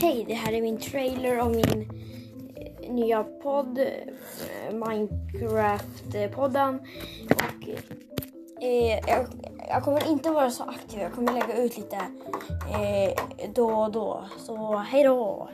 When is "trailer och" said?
0.78-1.50